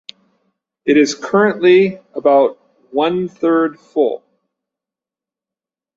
[0.83, 2.57] It is currently about
[2.89, 4.23] one third full.